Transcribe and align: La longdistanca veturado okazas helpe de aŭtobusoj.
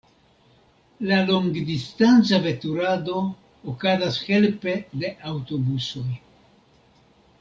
La 1.09 1.19
longdistanca 1.27 2.39
veturado 2.47 3.19
okazas 3.75 4.19
helpe 4.31 4.75
de 5.05 5.13
aŭtobusoj. 5.33 6.09